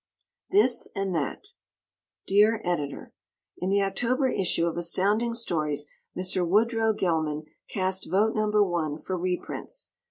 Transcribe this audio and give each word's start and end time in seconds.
This 0.49 0.87
and 0.95 1.13
That 1.13 1.49
Dear 2.25 2.59
Editor: 2.63 3.13
In 3.59 3.69
the 3.69 3.83
October 3.83 4.27
issue 4.31 4.65
of 4.65 4.75
Astounding 4.75 5.35
Stories 5.35 5.85
Mr. 6.17 6.43
Woodrow 6.43 6.91
Gelman 6.91 7.43
cast 7.69 8.09
vote 8.09 8.33
number 8.33 8.63
1 8.63 8.97
for 8.97 9.15
reprints. 9.15 9.91